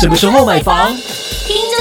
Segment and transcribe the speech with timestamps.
[0.00, 0.96] 什么时候买房？
[1.44, 1.76] 听着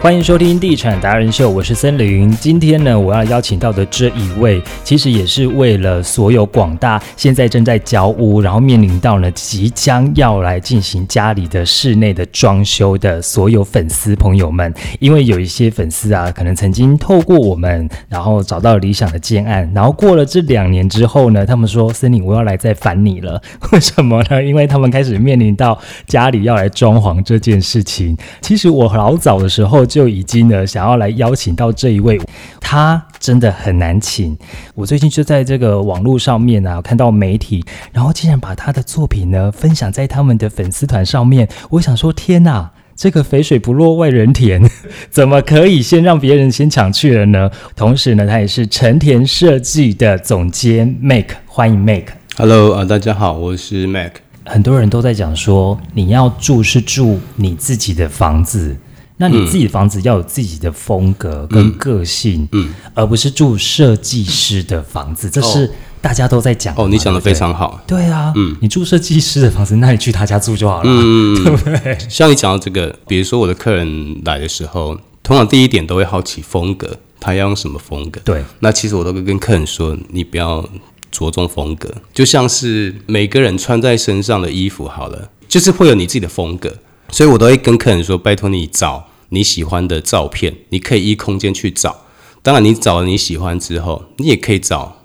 [0.00, 2.30] 欢迎收听《地产达人秀》，我是森林。
[2.30, 14.72] 今天呢，我要邀请到的这一位，其实也是为了所有广大现在正在交屋，然后面临到呢即将要来进行家里的室内的装修的所有粉丝朋友们。
[15.00, 23.42] 因为有一些粉丝啊，可能曾经透过我们，然后找到理想的建案，然后过了这两年之后呢，他们说：“森林，我要来再烦你了。
[23.72, 24.40] ”为什么呢？
[24.40, 25.76] 因为他们开始面临到
[26.06, 28.16] 家里要来装潢这件事情。
[28.40, 29.87] 其实我老早的时候。
[29.88, 32.20] 就已经呢，想要来邀请到这一位，
[32.60, 34.36] 他真的很难请。
[34.74, 41.48] 我最近就在这个网络上面啊，看到媒体，然后竟然把他的作品呢分享在他们的粉丝团上面。
[41.70, 44.62] 我想说，天哪，这个肥水不落外人田，
[45.10, 47.50] 怎么可以先让别人先抢去了呢？
[47.74, 52.12] 同时呢，他也是成田设计的总监 Make，欢迎 Make。
[52.36, 54.20] Hello 啊，大家好，我是 Make。
[54.44, 58.76] 很多人都在讲说，你要住是住你自己的房子。
[59.18, 66.74] 那你自己的房子要有自己的风格跟个性，嗯，而不是住设计师的房子，这是大家都在讲。
[66.76, 67.80] 哦，你讲的非常好。
[67.86, 71.98] 对啊，嗯，你住设计师的房子，那你去他家住就好了，嗯， 对不对？
[72.08, 78.20] 像你讲到这个，比如说我的客人来的时候，通常第一点都会好奇风格，他要用什么风格？
[78.24, 80.64] 对，那其实我都会跟客人说，你不要
[81.10, 86.72] 着重风格，就像是每个人穿在身上的衣服好了，就是会有你自己的风格。
[87.10, 92.04] 所以我都会跟客人说：“拜托你找你喜欢的照片，你可以依空间去找。
[92.42, 94.96] 当然，你找了你喜欢之后，你也可以找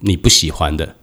[0.00, 0.96] 你不喜欢的，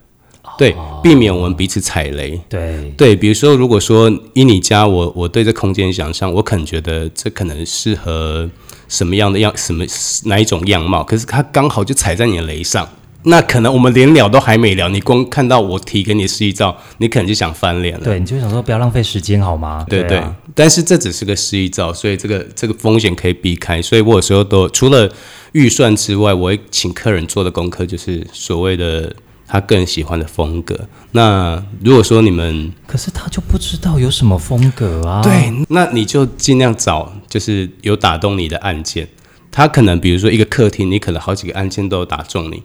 [0.57, 2.39] 对，避免我们彼此踩雷。
[2.49, 8.49] 对对，比如说，如果说依你家，我我对这空间想象，我可能觉得这可能适合
[8.87, 9.85] 什么样的样，什么
[10.25, 12.87] 哪一种样貌，可是它刚好就踩在你的雷上。”
[13.27, 18.03] 那可能我们连聊都还没聊，你光看到我提给你示意照，你可能就想翻脸了。
[18.03, 19.85] 对，你就想说不要浪费时间好吗？
[19.89, 20.23] 对对。
[20.55, 23.81] 但是这只是个示意照，所以这个这个风险可以避开。
[23.81, 25.11] 所以我有时候都除了
[25.51, 29.13] 预算之外，我会请客人做的功课就是所谓的
[29.45, 30.79] 他更喜欢的风格。
[31.11, 35.21] 那如果说你们，可是他就不知道有什么风格啊。
[35.21, 39.07] 对，那你就尽量找就是有打动你的案件。
[39.51, 42.63] 他可能比如说一个客厅，你可能好几个案件都有打中你。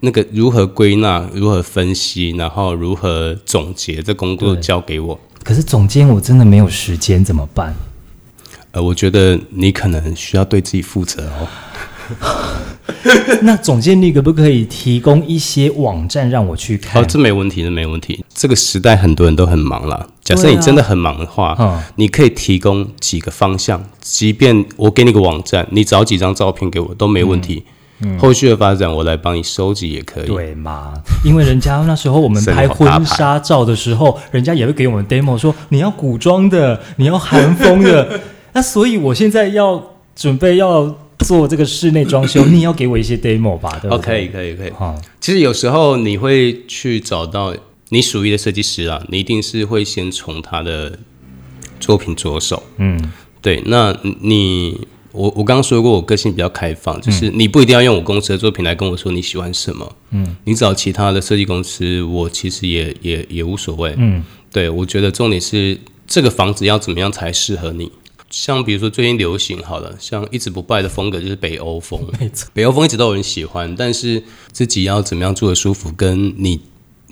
[0.00, 5.18] 那个如何归纳、如何分析，然后如何总结，这工作交给我。
[5.42, 7.74] 可是总监，我真的没有时间，怎么办？
[8.72, 11.48] 呃，我觉得你可能需要对自己负责哦。
[13.42, 17.02] 那总监，你可不可以提供一些网站让我去看？
[17.02, 18.22] 哦，这没问题，这没问题。
[18.34, 20.06] 这个时代很多人都很忙了。
[20.22, 27.64] 假设你真的很忙的话，嗯，你可以提供几个方向，即便我给你个网站，你找几张照片给我都没问题。
[28.18, 30.92] 后续的发展，我来帮你收集也可以，对嘛？
[31.24, 38.20] 因为人家那时候我们 拍婚纱照的时候，人家也会给我们 demo 说你要古装的，你要韩风的。
[38.52, 39.82] 那所以我现在要
[40.14, 43.80] 准备要做这个室内装修， 你要给我一些 demo 吧？
[43.84, 44.70] 哦，可以，可以，可以。
[44.70, 47.54] 好，其实有时候你会去找到
[47.88, 50.98] 你属于的设计师啊，你一定是会先从他的
[51.80, 52.62] 作品着手。
[52.76, 53.62] 嗯，对。
[53.66, 54.86] 那你。
[55.14, 67.92] 我我刚刚说过，我个性比较开放，就是你不一定要用我公司的作品来跟我说你喜欢什么，嗯，你找其他的设计公司，我其实也也也无所谓，嗯，对我觉得重点是这个房子要怎么样才适合你，
[68.28, 76.60] 像比如说最近流行好了，像一直不败的风格就是北欧风，没错，北欧风一直都有人喜欢，但是自己要怎么样住的舒服，跟你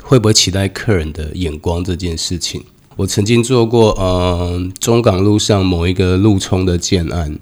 [0.02, 2.64] 会不会期待客人的眼光这件事情，
[2.96, 7.38] 我曾经做过，嗯，中港路上某一个路冲的建案。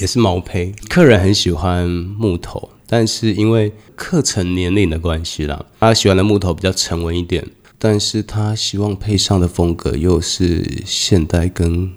[0.00, 7.46] 也是毛坯，客人很喜欢木头，但是因为课程年龄的关系啦，他喜欢的木头比较沉稳一点，
[7.78, 11.92] 但是他希望配上的风格又是现代跟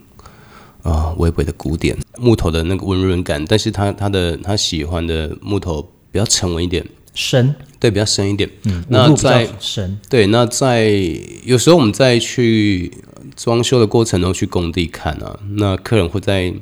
[0.82, 1.98] 啊微微的古典。
[2.18, 5.82] 木头的那个温润感，但是他他的他喜欢的木头
[6.12, 6.86] 比较沉稳一点，
[7.16, 10.90] 深，对，比较深一点，嗯，那在深，对，那在
[11.46, 12.92] 有时候我们在去
[13.38, 16.54] 装修的过程中去工地看啊，那客人会在。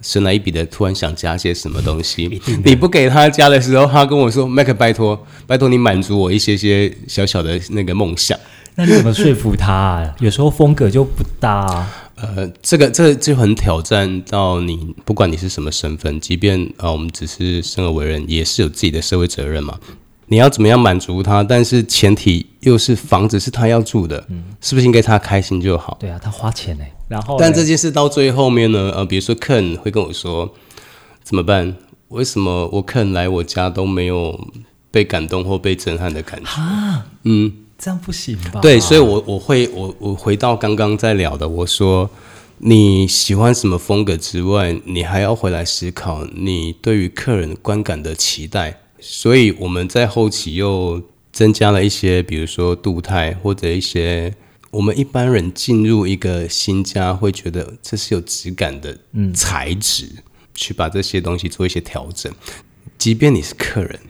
[0.00, 8.38] 神来一笔的，突然想加些什么东西，你不给他加的时候，他跟我说：“Mac，拜托，拜托你满足我一些些小小的那个梦想。”
[8.76, 10.14] 那你怎么说服他？
[10.18, 11.86] 有时候风格就不搭。
[12.16, 19.78] 呃，这个这就很挑战到你，不管你是什么身份，即便啊，我们只是生而为人，也是有自己的社会责任嘛。
[20.26, 21.42] 你要怎么样满足他？
[21.42, 25.96] 但是前提又是房子是他要住的，嗯，是不是应该他开心就好？
[26.00, 26.84] 对啊，他花钱呢。
[27.14, 28.90] 然后，但这件事到最后面呢？
[28.96, 30.52] 呃，比如说 Ken 会跟我说
[31.22, 31.76] 怎么办？
[32.08, 34.48] 为什么我客人来我家都没有
[34.90, 36.60] 被感动或被震撼的感觉？
[36.60, 38.60] 啊，嗯，这样不行吧？
[38.60, 42.10] 对，所以我我会我我回到刚刚在聊的，我说
[42.58, 48.80] 你喜欢什么风格之外，你还要回来思考你对于客人观感的期待。
[48.98, 51.00] 所以我们在后期又
[51.30, 54.34] 增加了一些，比如说镀钛或者一些
[54.74, 58.98] 我们一般人进入一个新家会觉得这是有质感的
[59.32, 60.08] 材质，
[60.54, 62.32] 去把这些东西做一些调整。
[62.98, 64.00] 即便你是客人，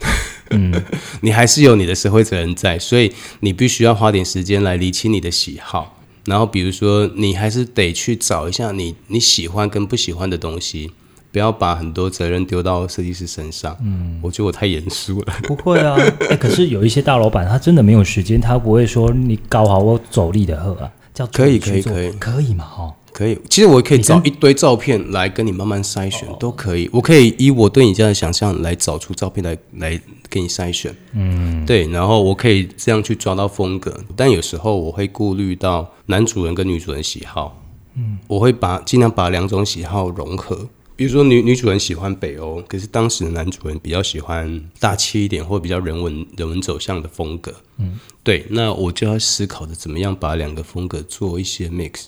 [0.50, 0.82] 嗯，
[1.20, 6.00] 你还是有你的社会责任在，所以你必须要花点时间来理清你的喜好。
[6.26, 10.92] 然后，比如说，你还是得去找一下你你喜欢跟不喜欢的东西，
[11.34, 13.76] 不要把很多责任丢到设计师身上。
[13.82, 15.34] 嗯，我觉得我太严肃了。
[15.42, 15.98] 不会啊，
[16.30, 22.94] 哎，可是有一些大老板他真的没有时间，他不会说你搞好我走力的喝啊，叫可以可以可以可以嘛哈。
[23.12, 26.88] 可以，其实我可以找一堆照片来跟你慢慢筛选，都可以。
[26.92, 30.00] 我可以以我对你家的想象来找出照片来来
[30.30, 31.88] 给你筛选，嗯，对。
[31.88, 37.60] 然后我可以这样去抓到风格，但有时候我会顾虑到男主人跟女主人喜好，
[37.96, 40.68] 嗯，我会把尽量把两种喜好融合。
[40.96, 48.46] 比如说女女主人喜欢北欧，可是当时的男主人比较喜欢大气一点或比较人文人文走向的风格，嗯，对。
[48.50, 52.06] 那我就要思考着怎么样把两个风格做一些 mix。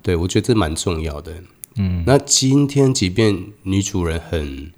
[0.00, 1.32] 对，我觉得这蛮重要的。
[1.76, 4.72] 嗯，那今天即便女主人很，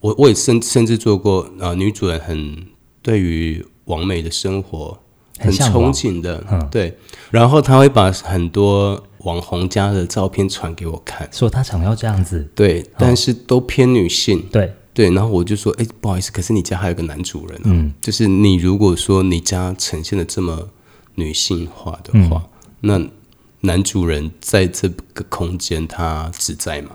[0.00, 2.66] 我我也甚甚至做过啊，女主人很
[3.02, 4.98] 对于完美的生活
[5.38, 6.96] 很憧憬的，对。
[7.30, 12.48] 然后她会把很多网红家的照片传给我看，说他想要这样子。
[12.54, 14.42] 对，但是都偏女性。
[14.52, 17.60] 对对，然后我就说，哎，不好意思，可是你家还有个男主人。
[17.64, 20.68] 嗯，就是你如果说你家呈现的这么
[21.14, 22.44] 女性化的话，
[22.80, 23.00] 那。
[23.62, 26.90] 男主人在这个空间，他自在吗？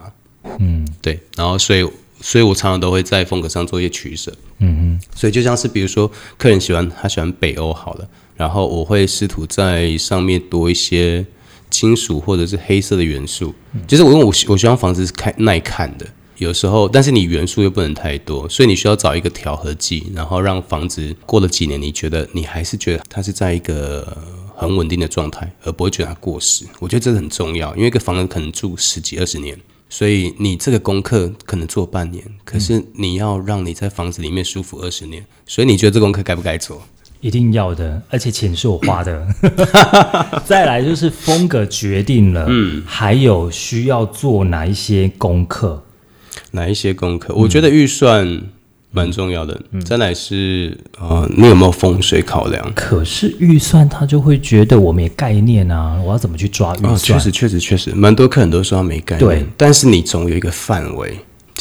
[0.59, 1.19] 嗯，对。
[1.35, 1.85] 然后，所以，
[2.21, 4.31] 所以我常常都会在风格上做一些取舍。
[4.59, 5.01] 嗯嗯。
[5.13, 11.25] 所以，就像是比如说，客人喜欢他喜欢北欧好了，然后我会试图在上面多一些
[11.77, 13.53] 金属或者是黑色的元素。
[13.87, 16.05] 就是我因为我我希望房子是看耐看的，
[16.37, 24.17] 有时候，但是你元素又不能太多，所以你需要找一个调和剂，然后让房子过了几年，你觉得你还是觉得它是在一个。
[24.55, 26.63] 很稳定的状态，而不会觉得它过时。
[26.79, 29.59] 我觉得这很重要，因为一个房子可能住十几二十年，
[29.89, 36.81] 所以你这个功课可能做半年，可是你要让你在房子里面舒服二十年，所以你觉得这功课该不该做？
[37.23, 39.25] 一定要的，而且钱是我花的。
[40.45, 45.81] 再来就是风格决定了，嗯，还有需要做哪一些功课？
[46.51, 47.33] 哪一些功课？
[47.33, 48.41] 我觉得预算。
[48.95, 52.71] 蛮重要的，再来是啊，你有没有风水考量？
[52.75, 56.97] 可是预算他就会觉得我没概念啊，我要怎么去抓预算？
[56.99, 59.27] 确实，确实，确实，蛮多客人都说他没概念。
[59.27, 61.11] 对，但是你总有一个范围。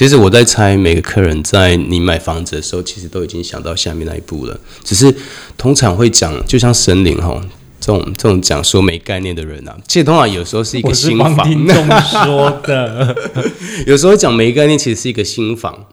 [0.02, 4.60] 其实我在猜，每个客人在你买房子的时候，其实都已经想到下面那一步了。
[4.82, 5.14] 只是
[5.56, 7.40] 通常会讲，就像神灵哈，
[7.78, 11.48] 这种这种讲说没概念的人啊，其实通常有时候是一个新房。
[11.48, 13.16] 听众说的，
[13.86, 15.86] 有时候讲没概念，其实是一个新房。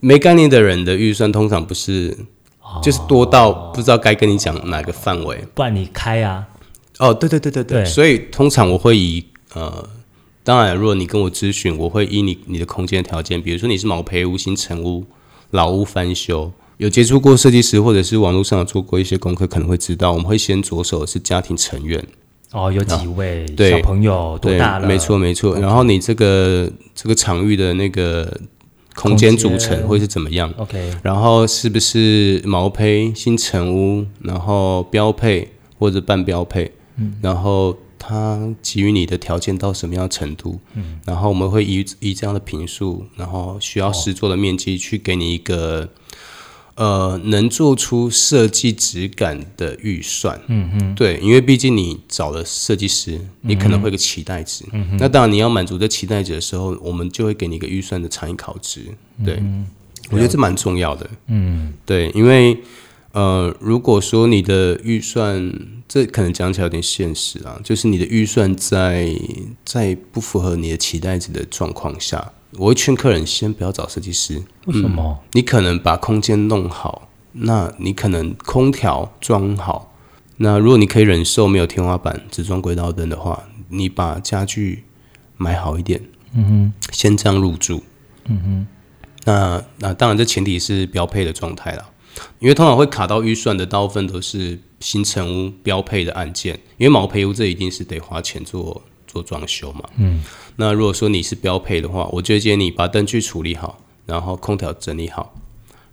[0.00, 2.18] 没概念的人的预算通常不是，
[2.82, 5.38] 就是多到不知道该跟你讲哪个范围。
[5.54, 6.44] 不然你开啊？
[6.98, 7.84] 哦，对对对对对。
[7.84, 9.24] 所以通常我会以
[9.54, 9.88] 呃，
[10.44, 15.04] 当然如果你跟我咨询，我会依你你的空间条件，比如说你是毛坯屋、新城屋、
[15.50, 22.04] 老屋翻修，有接触过设计师或者是网络上有做过一些功课，可能会知道我们会先着手的是家庭成员。
[22.52, 24.86] 哦，有几位小朋友多大了？
[24.86, 25.58] 没错没错。
[25.58, 28.40] 然后你这个这个场域的那个。
[28.94, 40.58] 空间组成会是怎么样？OK，然后是不是毛坯新城屋，然后标配或者半标配，嗯，然后它给予你的条件到什么样程度？
[40.74, 45.88] 嗯，然后我们会以以这样的评数，然后需要实做的面积去给你一个。
[46.74, 58.86] 呃，能做出设计质感的预算，嗯嗯，对，因为毕竟你找了设计师，你可能会有个期待值，嗯那当然你要满足这期待值的时候，我们就会给你一个预算的参考值，
[59.22, 59.38] 对，
[60.10, 62.56] 我觉得这蛮重要的，嗯，对，因为
[63.12, 65.52] 呃，如果说你的预算，
[65.92, 69.14] 这可能讲起来有点现实啊，就是你的预算在
[69.62, 72.32] 在不符合你的期待值的状况下。
[72.52, 74.42] 我会劝客人先不要找设计师。
[74.64, 75.18] 为什么？
[75.32, 79.94] 你可能把空间弄好，那你可能空调装好，
[80.38, 84.84] 那如果你可以忍受没有天花板，只装轨道灯的话，你把家具
[85.36, 86.00] 买好一点。
[86.32, 87.82] 嗯哼，先这样入住。
[88.24, 88.66] 嗯哼，
[89.26, 91.84] 那那当然这前提是标配的状态了，
[92.38, 98.82] 因为通常会卡到预算的大部分都是新成屋标配的案件，因为毛坯屋这一定是得花钱做。
[99.04, 100.22] 做装修嘛，嗯，
[100.56, 105.34] 那如果说你是标配的话，我就建议你把灯具处理好，然后空调整理好，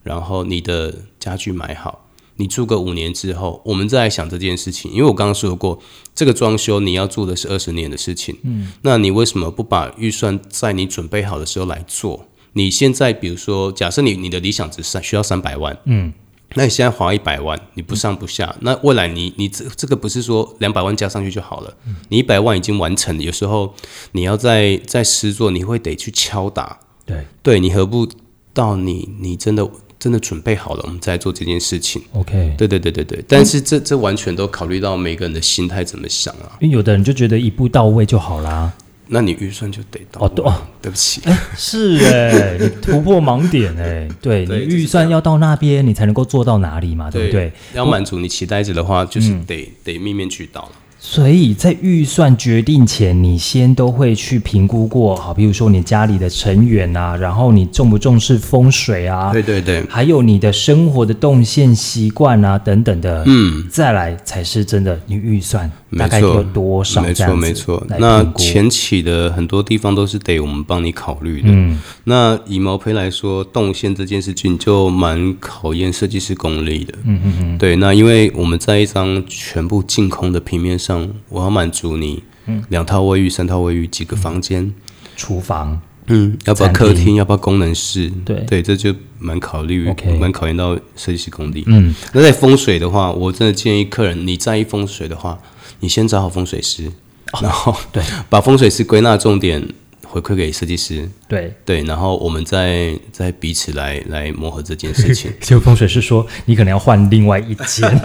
[0.04, 2.08] 然后你的家具买好，
[2.38, 4.90] 你住个五年之后，我们再来想这件事情。
[4.94, 5.82] 因为我刚刚说过，
[6.16, 12.26] 这个装修你要做的是二十年的事情，嗯，那你为什么不把预算在你准备好的时候来做？
[12.54, 16.12] 你现在比如说，假设你你的理想值三需要三百万，嗯，
[16.56, 21.74] 那你现在花一百万，你不上不下，那未来你你这这个不是说两百万加上去就好了，
[22.10, 23.74] 你一百万已经完成了，有时候
[24.14, 28.08] 你要在在施作，你会得去敲打，对对你何不
[28.54, 32.02] 到你你真的真的准备好了，我们再做这件事情。
[32.14, 32.56] ，OK。
[32.58, 36.58] 对对对对对，但是这这完全都考虑到每个人的心态怎么想啊。
[36.62, 38.74] 因为有的人就觉得一步到位就好啦。
[39.12, 40.54] 那你预算就得到哦对哦。
[40.82, 41.22] 对不起，
[41.58, 47.52] 是哎、你 突破盲点哎、对你对预算要到那边，你才能够做到哪里嘛，对不对？
[47.74, 50.62] 要满足你期待值的话，就是得、得面面俱到。
[50.62, 50.70] 了。
[51.02, 67.88] 所以在预算决定前，你先都会去评估过，好，比如说你家里的成员啊，然后你重不重视风水啊，对对对，还有你的生活的动线习惯啊等等的，嗯，再来才是真的你预算大概没错有多少没错没错。
[67.98, 71.48] 那前期的很多地方都是得我们帮你考虑的。
[71.50, 76.94] 嗯，那以毛坯来说，动线这件事情就蛮考验设计师功力的。
[77.06, 77.58] 嗯嗯嗯。
[77.58, 82.24] 对，那因为我们在一张全部净空的平面上，我要满足你
[82.70, 84.74] 两套卫浴、三套卫浴、几个房间。
[85.16, 87.16] 厨房嗯，要不要客厅？
[87.16, 88.12] 要不要功能室？
[88.26, 91.64] 对对，这就蛮考虑蛮考验到设计师功力。
[91.68, 95.40] 嗯，那在风水的话，我真的建议客人，你在意风水的话，
[95.80, 96.92] 你先找好风水师，
[97.42, 99.66] 然后对把风水师归纳重点
[100.10, 101.54] 回馈给设计师，对。
[101.64, 105.32] 对，然后我们再再彼此来来磨合这件事 情。
[105.40, 108.02] 就风水是说，你可能要换另外一间，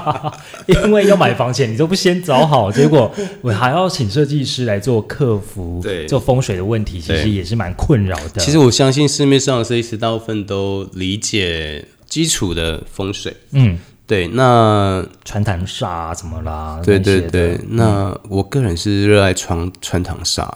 [0.84, 8.40] 因为要买房前你都不先找好，结果我还要请设计师来做客服，对做风水的问题，其实也是蛮困扰的。
[8.40, 16.80] 其实我相信市面上的设计师大部分都理解基础的风水，嗯，对，那穿堂煞啊怎么啦？
[16.84, 20.48] 对对对，那我个人是热爱穿穿堂煞，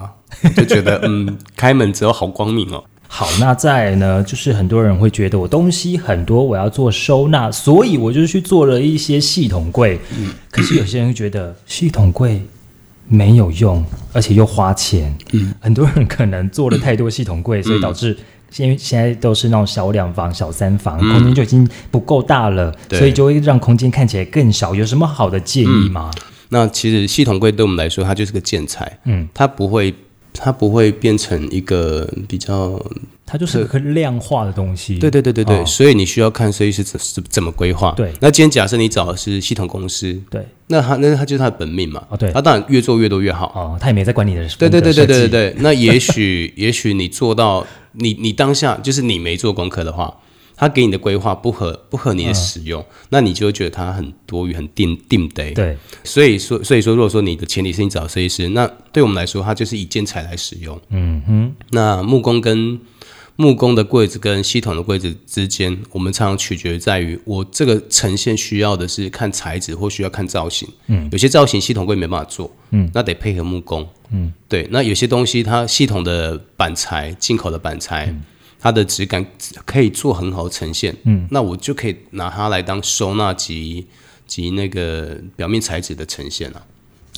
[0.57, 2.83] 就觉得嗯，开门之后好光明哦。
[3.07, 10.01] 好，那再来呢，就是很多人会觉得我东西很多，我要做收纳，所以我就去做了一些系统柜。
[10.19, 12.41] 嗯可是有些人会觉得系统柜
[13.07, 15.15] 没有用，而且又花钱。
[15.33, 18.17] 嗯，很多人可能做了太多系统柜，所以导致
[18.51, 24.75] 现在现在都是那种小两房、小三房，空间就已经不够大了，对所以就会让空间看起来更小。
[24.75, 26.11] 有什么好的建议吗？
[26.49, 29.95] 那其实系统柜对我们来说，它就是个建材，嗯，它不会，
[30.33, 32.81] 它不会变成一个比较，
[33.27, 34.97] 它就是个量化的东西。
[34.99, 35.65] 对对对对对，哦。
[35.67, 37.93] 所以你需要看设计师怎怎怎么规划。
[37.93, 38.13] 对。
[38.21, 40.47] 那今天假设你找的是系统公司，对。
[40.69, 42.33] 那他那他就是他的本命嘛，哦对。
[42.33, 43.47] 他当然越做越多越好。
[43.55, 50.15] 哦，他也没在管你的对对对对对，对，那也许 也许你做到，你你当下就是你没做功课的话，
[50.57, 55.51] 他给你的规划不合不合你的使用，那你就会觉得它很多余、很定定得。
[55.53, 60.81] 对所以说所以说，如果说你的前提是你找设计师，那对我们来说，它就是以建材来使用。
[60.91, 62.79] 嗯哼，那木工跟
[63.37, 70.69] 木工的柜子跟系统的柜子之间，我们常常取决于在于我这个呈现需要的是看材质或需要看造型。
[70.89, 73.89] 嗯，有些造型系统柜没办法做，嗯，那得配合木工。
[74.11, 74.69] 嗯，对。
[74.71, 78.15] 那有些东西它系统的板材、进口的板材，
[78.63, 79.27] 它的质感
[79.67, 80.97] 可以做很好的呈现。
[81.03, 83.87] 嗯，那我就可以拿它来当收纳及
[84.27, 86.65] 及那个表面材质的呈现了、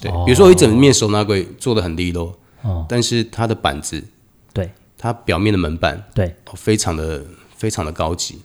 [0.00, 4.02] 对，比如说我一整面收纳柜做的很利落，哦，但是它的板子
[4.52, 7.22] 对它表面的门板对，哦非常的
[7.54, 8.40] 非常的高级。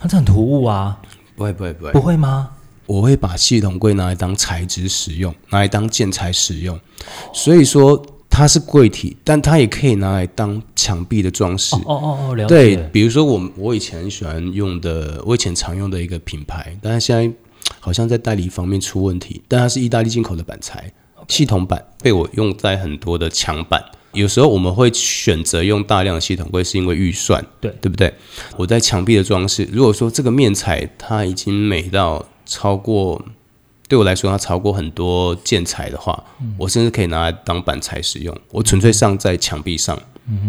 [0.00, 0.98] 那这很突兀啊，
[1.34, 2.50] 不会不会不会不，会吗？
[2.86, 6.78] 我会把系统柜拿来当材质使用，拿来当建材使用。
[7.34, 8.00] 所以说
[8.36, 11.74] 它是柜体，但它也可以拿来当墙壁的装饰。
[11.76, 17.34] 哦哦哦，了对。，比如说我我以前很喜欢用的，我以前常用的一个品牌，但是现在
[17.80, 20.92] 好像在代理方面出问题，但它是意大利进口的板材，
[21.28, 23.82] 系统板被我用在很多的墙板。
[24.12, 28.12] 有时候我们会选择用大量的系统柜，是因为预算，对对不对？
[28.58, 33.24] 我在墙壁的装饰，如果说这个面材它已经美到超过，
[33.88, 36.22] 对我来说它超过很多建材的话，
[36.58, 38.36] 我甚至可以拿来当板材使用。
[38.50, 39.98] 我纯粹上在墙壁上，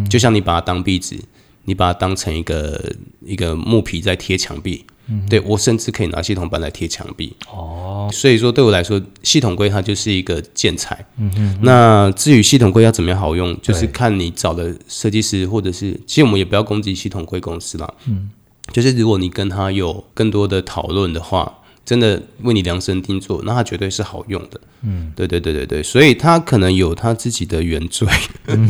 [0.10, 1.20] 就像你把它当壁纸，
[1.66, 2.94] 你把它当成一个
[3.26, 4.86] 一个木皮在贴墙壁。
[5.30, 7.34] 对我甚至可以拿系统板来贴墙壁。
[7.50, 11.06] 哦，所以说对我来说，系统柜它就是一个建材。
[11.18, 11.60] 嗯哼。
[11.62, 17.94] 那至于系统柜要怎么样好用，就是看你找的设计师，或者是其实我们也不要攻击系统柜公司啦。
[18.08, 18.30] 嗯，
[18.74, 24.60] 就是如果你跟他有更多的讨论的话，真的为你量身定做，那它绝对是好用的。
[24.82, 28.06] 嗯，对对对对对，所以它可能有它自己的原罪，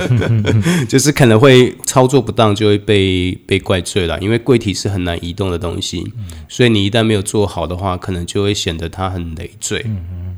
[0.87, 6.13] 就是可能会操作不当就会被被怪罪了，因为柜体是很难移动的东西，
[6.47, 9.83] 所以你一旦没有做好的话，可能就会显得它很累赘。
[9.87, 10.37] 嗯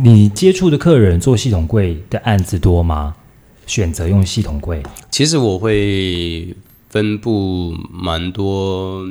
[0.00, 3.14] 你接触的客人做系统柜的案子多吗？
[3.66, 6.54] 选择用系统柜，其实我会
[6.88, 9.06] 分布蛮多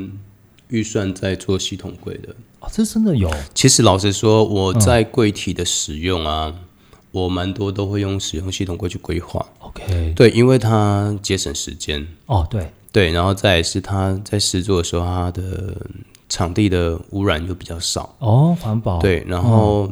[0.70, 2.36] 预算在做系统柜的。
[2.60, 6.54] 哦，这真的有其实老实说，我在柜体的使用啊，
[7.12, 9.46] 我蛮多都会用使用系统柜去规划。
[9.60, 15.76] OK 对，因为它节省时间，哦，对，对，然后再来是它在施作的时候，它的
[16.30, 19.92] 场地的污染又比较少，哦，环保对，然后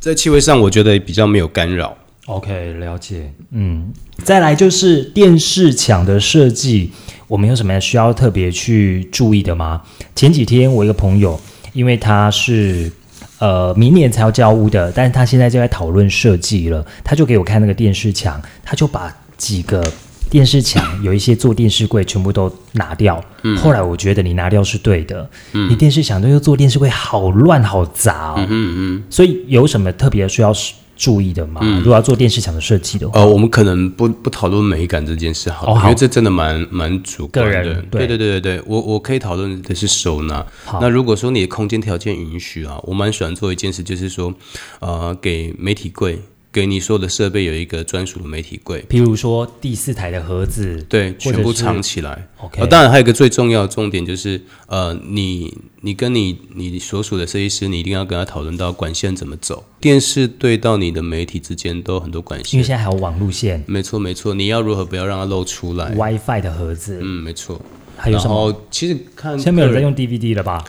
[0.00, 1.96] 在气味上我觉得比较没有干扰。
[2.26, 3.32] OK，了解。
[3.52, 3.90] 嗯，
[4.22, 6.90] 再来就是电视墙的设计，
[7.26, 9.82] 我们有什么需要特别去注意的吗？
[10.14, 11.40] 前几天我一个朋友，
[11.72, 12.90] 因为他是
[13.38, 19.82] 呃明年才要交屋的，但是他现在就在讨论设计了，他就给我看那个电视墙，他就把几个
[20.30, 23.22] 电视墙有一些做电视柜全部都拿掉。
[23.56, 28.46] 后来我觉得你拿掉是对的，你电视墙都又做电视柜，好乱好杂哦。
[28.48, 30.52] 嗯嗯，所以有什么特别需要
[30.98, 31.60] 注意的吗？
[31.78, 37.52] 如果要做电视墙的设计的话，呃，我们可能不不讨论美感这件事好了，哦好因为这真的蛮蛮主观的。
[37.52, 40.44] 个人对对对对对对，我我可以讨论的是收纳。
[40.80, 44.34] 那如果说你的空间条件允许啊，我蛮喜欢做一件事，就是说，
[44.80, 46.20] 呃，给媒体柜，
[46.58, 48.84] 给你所有的设备有一个专属的媒体柜。
[48.88, 52.26] 譬如说第四台的盒子，对，全部藏起来。
[52.38, 59.64] OK 呃，当然还有一个最重要的重点就是，呃，你你跟你你所属的设计师，你一定要跟他讨论到管线怎么走。
[59.80, 62.76] 电视对到你的媒体之间都有很多管线因为线。
[62.76, 67.60] 现在还有网路线、没错没错，你要如何不要让它露出来？WiFi 的盒子，嗯，没错。
[67.96, 68.64] 还有什么？
[68.70, 70.64] 其实看现在没有人在用 DVD 了吧？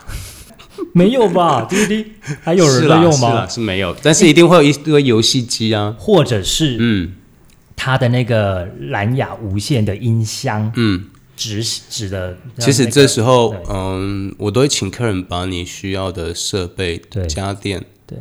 [1.00, 1.66] 没有吧？
[1.72, 2.06] DVD
[2.44, 3.48] 还有人是在用吗是啦吗？
[3.48, 5.96] 是没有，但是一定会有一堆游戏机啊。
[5.98, 7.14] 或者是嗯
[7.76, 11.06] 它的那个蓝牙无线的音箱，嗯，
[11.38, 12.38] 直指的。
[12.58, 18.18] 其实这时候，嗯，我都会请客人把你需要的设备对、家电对，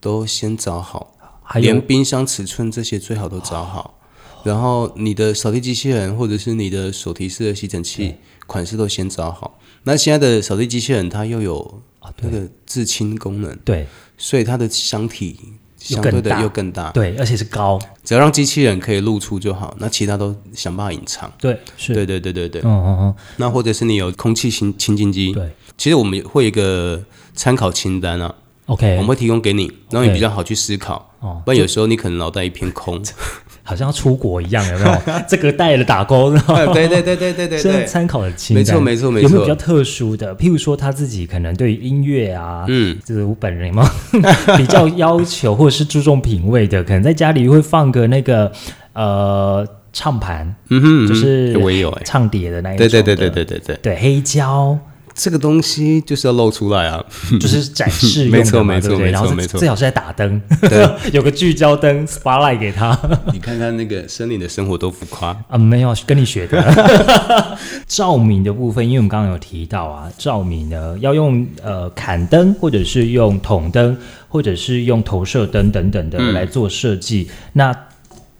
[0.00, 1.16] 都先找好。
[1.42, 3.98] 还有连冰箱尺寸这些最好都找好，
[4.44, 8.14] 然后你的扫地机器人或者是你的手提式的吸尘器
[8.46, 9.58] 款式都先找好。
[9.84, 11.82] 那现在的扫地机器人它又有
[12.22, 13.86] 那个自清功能，对
[14.18, 15.38] 所以它的箱体
[15.78, 16.90] 相对的又更大更大。
[16.90, 21.32] 对，而且是高，只要让机器人可以露出就好，那其他都想办法隐藏。
[21.38, 22.62] 对是，对对对对对。
[22.62, 27.02] 嗯嗯嗯，那或者是你有空气清清净机，对其实我们会有一个
[27.34, 28.34] 参考清单啊
[28.66, 31.14] ，，OK，我们会提供给你，让你比较好去思考。
[31.20, 33.02] 哦不然有时候你可能脑袋一片空。
[33.62, 34.96] 好像要出国一样，有没有？
[35.28, 37.62] 这个带了打工，然后对对对对对对。
[37.62, 39.22] 对，是参考的清单，没错没错没错。
[39.22, 40.34] 有没有比较特殊的？
[40.36, 48.50] 譬如说他自己可能对于音乐啊，嗯，就是我本人有没有比较要求，或者是注重品味的，可能在家里会放个那个
[48.94, 54.78] 呃唱盘，嗯哼，就是我也有哎、唱碟的那一种的，对对对对对对对，对黑胶
[55.14, 57.04] 这个东西就是要露出来啊，
[57.40, 59.58] 就是展示用的嘛，没错没错没错没错。
[59.58, 60.88] 最好是在打灯，对。
[61.12, 62.98] 有个聚焦灯 spotlight 给他。
[63.32, 67.58] 你看看那个森林的生活多浮夸，啊，没有跟你学的。
[67.86, 73.96] 照明的部分，因为我们刚刚有提到啊，照明呢要用呃砍灯，或者是用筒灯，
[74.28, 76.32] 或者是用投射灯等等的嗯。
[76.32, 77.28] 来做设计。
[77.52, 77.74] 那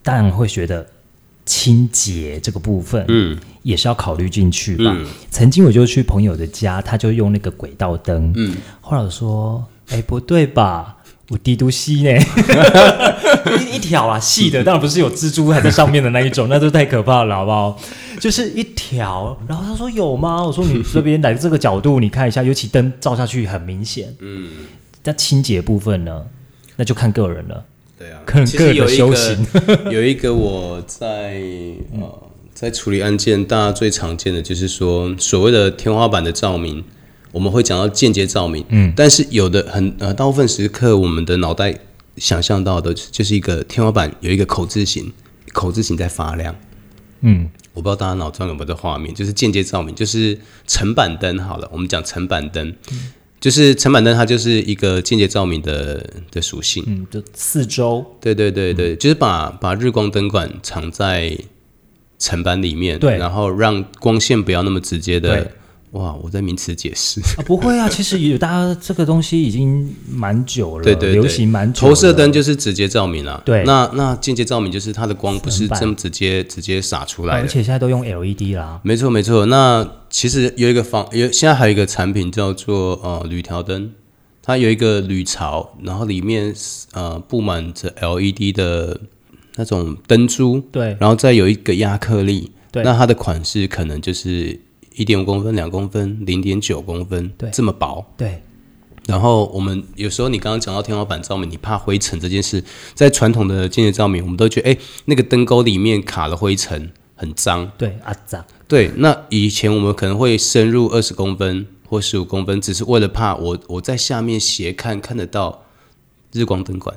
[0.03, 0.87] 当然会觉得
[1.51, 4.85] 清洁这个部分，嗯也是要考虑进去吧。
[4.97, 10.97] 嗯曾经我就去朋友的家，他就用那个轨道灯，嗯，后来我说，哎，不对吧？
[11.31, 12.11] 我低度细呢，
[13.73, 17.77] 一一条啊，细的，当然不是有蜘蛛还在上面的那一种， 那就太可怕了，好不好？
[18.21, 20.45] 就是一条，然后他说有吗？
[20.45, 24.15] 我说你 这边来这个角度，你看一下，尤其灯照下去很明显。
[24.21, 24.49] 嗯，
[25.03, 26.23] 那清洁部分呢，
[26.77, 27.65] 那就看个人了。
[28.01, 29.47] 对啊，可能其个人的实有一个修行。
[29.93, 31.43] 有一个我在
[31.93, 36.83] 呃在处理案件，大家最常见的就是说所谓的天花板的照明，
[37.31, 41.79] 我们会讲到间接照明，嗯，但是有的很呃大部分时刻我们的脑袋
[42.17, 45.13] 想象到的就是一个天花板有一个口字形，
[45.53, 46.57] 口字形在发亮。
[47.21, 52.75] 嗯，我不知道大家脑中有没有这画面，就是间接照明，就是层板灯好了，我们讲层板灯，
[53.41, 56.85] 就是层板灯它就是一个间接照明的的属性。
[56.87, 61.37] 嗯，就四周，对对对对，就是把把日光灯管藏在
[62.19, 65.51] 层板里面，对然后让光线不要那么直接的。
[65.93, 67.21] 哇，我在名词解释。
[67.21, 71.89] 啊，不会啊， 其实有大家这个东西已经蛮久了，对对对，流行蛮久了。
[71.89, 73.43] 投射灯就是直接照明啊。
[73.45, 77.47] 对那那间接照明就是它的光不是这么直接直接洒出啊而。
[77.47, 78.81] 且现在都用 LED 啦。
[78.85, 83.91] 没错没错，那其实有一个方有现在还有一个产品叫做呃铝条灯，
[84.43, 86.55] 它有一个铝槽，然后里面
[86.93, 89.01] 呃布满着 LED 的
[89.57, 94.59] 那种灯珠，对然后再有一个亚克力，对那它的款式可能就是
[95.01, 98.05] 一点五公分、两公分、零点九公分，对这么薄。
[98.19, 98.43] 对
[99.07, 107.73] 然后我们有时候你刚刚讲到天花板照明，你怕灰尘这件事，在传统的间接照明，我们都觉得哎，那个灯沟里面卡了灰尘，很脏。
[107.79, 115.65] 对，啊脏，对，那以前我们可能会深入二十公分或十五公分，只是为了怕我我在下面斜看看得到
[116.33, 116.95] 日光灯管。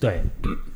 [0.00, 0.22] 对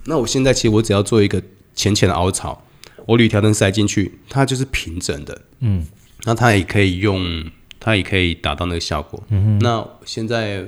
[0.05, 1.43] 那我现在其实我只要做一个
[1.75, 2.63] 浅浅的凹槽，
[3.07, 5.87] 我铝条灯塞进去，它就是平整的，嗯，
[6.25, 7.45] 那它也可以用，
[7.79, 9.23] 它也可以达到那个效果。
[9.31, 10.65] 嗯那现在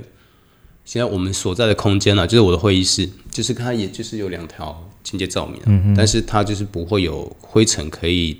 [0.84, 8.36] 现在我们所在的空间呢、就是我的会议室，就是它也就是有两条清洁照明、嗯、但是它就是不会有灰尘可以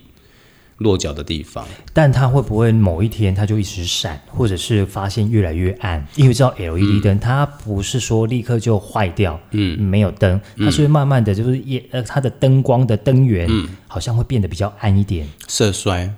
[0.79, 1.65] 落脚的地方。
[1.93, 6.05] 但它会不会某一天它就一直闪，或者是发现越来越暗？
[6.17, 13.49] 因为知道 LED 灯、它不是说立刻就坏掉，嗯，没有灯，它是会慢慢的就是也呃它的灯光的灯源、
[13.87, 15.29] 好像会变得比较暗一点。
[15.47, 16.13] 色衰，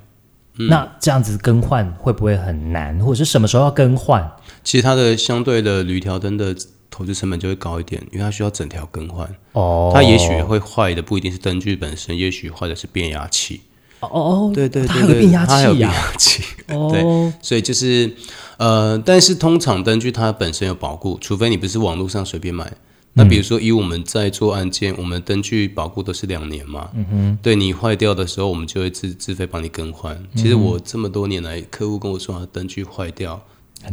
[0.57, 4.31] 那这样子更换会不会很难，或者是什么时候要更换？
[4.62, 6.55] 其实它的相对的铝条灯的
[6.90, 9.29] 投资成本就会高一点，因为它需要整条更换。
[9.53, 13.62] 哦，它也许会坏的不一定是灯具本身，也许坏的是变压器。
[14.01, 16.43] 哦哦哦，对对对它还有变压它还有变压器。
[16.69, 17.03] 哦，对，
[17.43, 18.14] 所以就是
[18.59, 22.73] 呃，但是通常灯具它本身有保固，除非你不是网络上随便买。
[23.16, 26.90] 那比如说，以我们在做案件，我们灯具保固都是两年嘛。
[26.94, 27.38] 嗯哼。
[27.40, 30.20] 对你坏掉的时候，我们就会自自费帮你更换。
[30.35, 33.40] 其实我这么多年来，客户跟我说他灯具坏掉，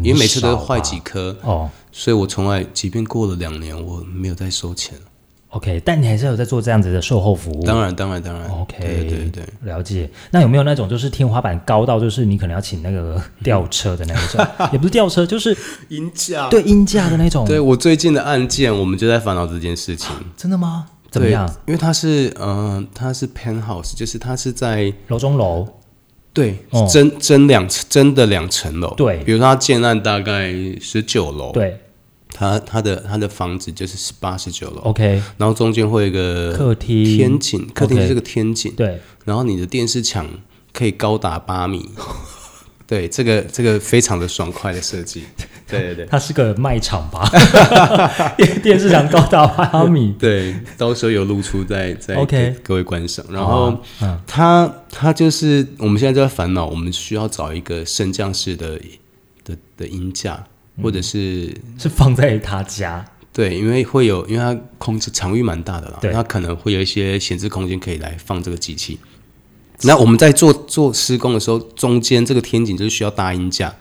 [0.01, 4.97] 因为每次都坏几颗，哦所以我从来，即便过了两年，我没有再收钱。
[5.51, 7.63] ，OK，但你还是有在做这样子的售后服务。
[7.63, 8.49] 当然，当然，当然。
[8.49, 9.43] OK，对对对。
[9.61, 10.09] 了解。
[10.31, 15.55] 那有没有那种就是天花板高到就是你可能要请那个吊车的那一种， 也不是吊车，就是
[15.89, 17.45] 音架对音架的那种？
[17.45, 20.15] 对，我最近的案件，我们就在烦恼这件事情。
[20.35, 20.87] 真的吗？
[21.11, 21.45] 怎么对样？？
[21.67, 25.67] 因为它是，嗯、它是 penthouse，就是它是在楼中楼，
[26.31, 28.93] 对哦真真两真的两层楼。
[28.95, 31.77] 对比如说它建案大概十九楼，，对
[32.34, 37.04] 它它的它的房子就是十八十九楼，，OK，然后中间会有一个客厅。
[37.17, 40.28] 天井，客厅是个天井，对，然后你的电视墙
[40.74, 41.89] 可以高达八米。
[42.88, 45.24] 对，这个这个非常的爽快的设计，
[45.65, 46.06] 对对对。
[46.08, 47.26] 它是个卖场吧？
[48.62, 53.26] 电视墙高达八米，对，到时候有露出在在 OK 各位观赏。
[53.30, 54.20] 然后嗯。
[54.28, 58.78] 它它就是我们现在就在烦恼，我们需要找一个升降式的
[59.46, 60.44] 的的音架，
[60.82, 63.06] 或者是是放在他家。
[63.34, 69.00] 对，因为会有，因为它空间场域蛮大的啦，对它可能会有一些闲置空间可以来放这个机器。
[69.84, 73.74] 那我们在做做施工的时候，中间这个天井就是需要搭音架，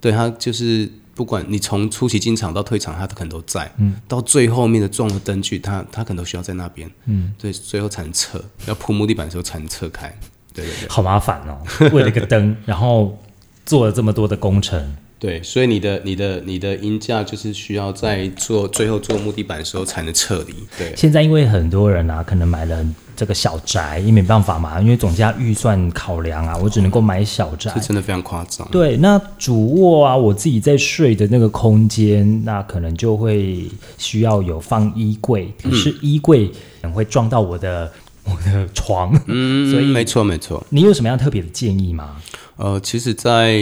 [0.00, 10.08] 对它就是不管你从初期进场到退场，它可能都在，嗯，到最后面的撞了灯具，它它可能都需要在那边，嗯，对，最后才能撤，要铺木地板的时候才能撤开，
[10.54, 10.88] 对对对。
[10.88, 11.60] 好麻烦哦，
[11.92, 13.22] 为了一个灯，然后
[13.66, 14.96] 做了这么多的工程。
[15.20, 20.54] 对，所以你的、你的、你的音架就是需要在做最后做木地板的时候才能撤离。
[20.78, 22.82] 对，现在因为很多人啊，可能买了
[23.14, 27.80] 这个小宅，因为没办法嘛，因为总价预算考量啊，我只能够买小宅这。
[27.82, 28.66] 真的非常夸张。
[28.72, 36.54] 对，那主卧啊，我自己在睡的那个空间，那可能就会需要有放衣柜，可是衣柜可
[36.84, 37.92] 能会撞到我的
[38.24, 40.66] 我的床，嗯， 所以没错没错。
[40.70, 42.16] 你有什么样特别的建议吗？
[42.56, 43.58] 呃，其实，在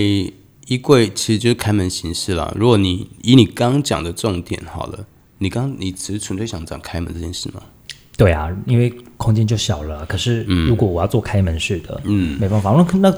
[0.69, 2.51] 衣柜其实就是开门形式啦。
[2.57, 5.05] 如果你以你刚刚讲的重点好了，
[5.39, 7.61] 你刚你只是纯粹想讲开门这件事吗？
[8.17, 13.11] 对啊，因为空间就小了，可是如果我要做开门式的，嗯，没办法，那那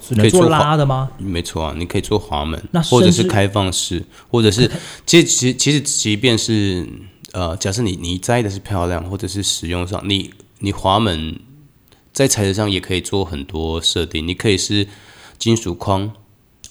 [0.00, 1.10] 只能做拉的吗？
[1.18, 4.70] 没错啊，你可以做滑门那，或者是开放式，或者是
[5.06, 6.86] 其实其实其实即便是
[7.32, 11.40] 呃，假设你你在意的是漂亮，或者是使用上，你你滑门
[12.12, 14.86] 在材质上也可以做很多设定，你可以是
[15.38, 16.12] 金属框，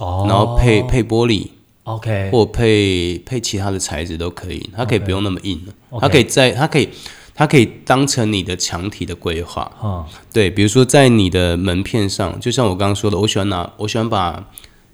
[0.01, 1.47] 哦，然后配配玻璃
[1.83, 5.61] ，OK，或配配其他的材质都可以，它可以不用那么硬
[5.99, 6.89] 它可以在它可以
[7.35, 9.61] 它可以当成你的墙体的规划。
[9.79, 14.49] 啊，对，比如说在你的门片上，就像我刚刚说的，我喜欢拿，我喜欢把，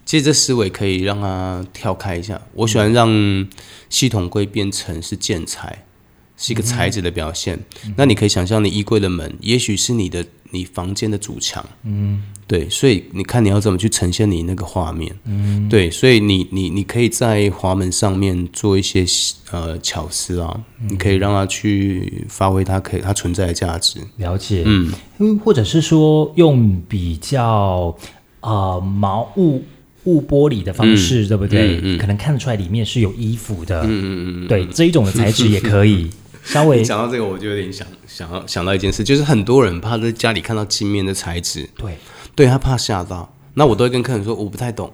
[0.06, 2.42] 其实这思维可以让它跳开一下。
[2.54, 3.48] 我喜欢让
[3.90, 5.86] 系统柜变成是建材，
[6.36, 7.58] 是一个材质的表现。
[7.96, 11.66] 那你可以想象，你衣柜的门，也许是你的你房间的主墙。
[11.84, 15.14] 嗯，对，所以你看你要怎么去呈现你那个画面。
[15.26, 19.06] 嗯，对，所以你你你可以在滑门上面做一些
[19.52, 24.00] 呃巧思啊，你可以让它去发挥它可以它存在的价值。
[24.18, 27.96] 了解，嗯，或者是说用比较
[28.42, 29.64] 呃毛雾
[30.06, 31.76] 雾玻璃的方式，对不对？
[31.78, 33.82] 嗯嗯可能看得出来里面是有衣服的。
[33.82, 36.10] 嗯嗯嗯，对，这一种的材质也可以
[36.48, 41.98] 稍微讲到这个，我就有点想想要想到一件事，就是很多人怕在家里看到镜面的材质，对。
[42.36, 43.34] 对他怕吓到。
[43.56, 44.94] 那我都会跟客人说，我不太懂，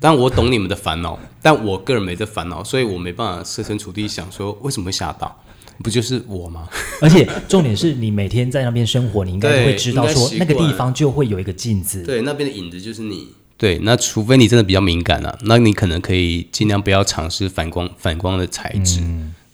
[0.00, 5.40] 但我懂你们的烦恼，但我个人没这烦恼，所以我没办法设身处地想说为什么会吓到，
[5.84, 6.68] 不就是我吗？
[7.00, 12.02] 而且重点是你每天在那边生活，你应该对会知道说那个地方就会有一个镜子。
[12.02, 13.28] 对，那边的影子就是你。
[13.56, 19.00] 对，那除非你真的比较敏感啊，那你可能可以尽量不要尝试反光反光的材质。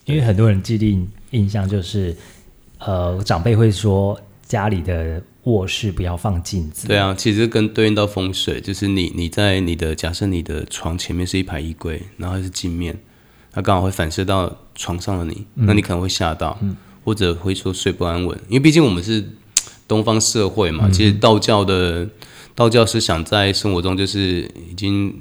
[0.07, 1.07] 因为很多人既定
[1.37, 2.17] 印象就是，
[2.79, 6.89] 呃，长辈会说家里的卧室不要放镜子。
[6.89, 12.99] 对啊，其实跟对应到风水，就是你你在你的假设你的床前面是一排衣柜，然后它是镜面，
[13.53, 16.59] 它刚好会反射到床上的你，那你可能会吓到，
[17.05, 19.25] 或者会说睡不安稳，因为毕竟我们是
[19.87, 22.09] 东方社会嘛，其实道教的
[22.55, 25.15] 道教思想在生活中就是已经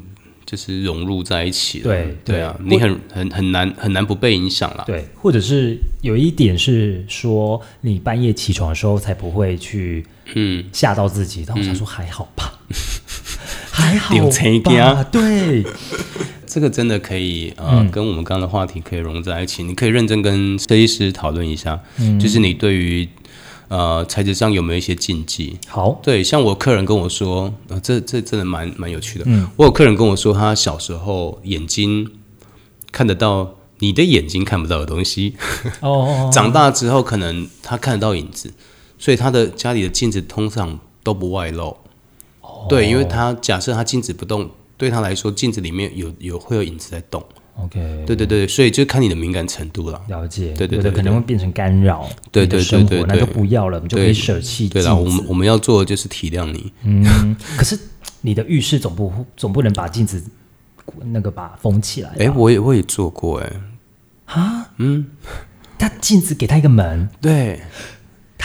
[0.45, 1.85] 就是融入在一起了。
[1.85, 4.83] 对对啊，你很很很难很难不被影响啦。
[4.85, 10.05] 对，或者是有一点是说，你半夜起床的时候才不会去
[10.35, 11.43] 嗯，吓到自己。
[11.47, 12.59] 但我想说还好吧，
[13.71, 14.15] 还好
[14.63, 15.03] 吧。
[15.11, 15.63] 对，
[16.45, 19.63] 这个真的可以呃，嗯跟我们刚刚的话题可以融在一起。
[19.63, 23.07] 你可以认真跟设计师讨论一下，嗯就是你对于
[23.67, 25.57] 呃材质上有没有一些禁忌？
[25.67, 29.25] 好，对，像我客人跟我说，呃，这这真的蛮蛮有趣的。
[29.27, 32.09] 嗯我有客人跟我说，他小时候眼睛
[32.91, 35.35] 看得到你的眼睛看不到的东西，
[35.81, 38.53] 哦哦， 长大之后可能他看得到影子，
[38.97, 41.75] 所以他的家里的镜子通常都不外露。
[42.41, 47.23] 哦对，因为他假设他镜子不动，对他来说镜子里面有有会有影子在动。
[47.57, 50.01] OK，对对对，所以就看你的敏感程度了。
[50.07, 50.53] 了解。
[50.57, 55.25] 对对对可能会变成干扰对对对对对那就不要了，我们就可以对舍弃对了，我们。
[55.29, 56.71] 我们要做的就是体谅你。
[56.83, 57.79] 嗯， 可是
[58.21, 60.21] 你的浴室总不总不能把镜子
[61.05, 62.15] 那个把封起来吧。
[62.19, 63.51] 哎，我也我也做过哎。
[64.25, 65.05] 啊，嗯，
[65.77, 67.61] 他镜子给他一个门，对，